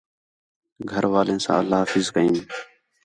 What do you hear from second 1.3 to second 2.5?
ساں اللہ حافظ کئیم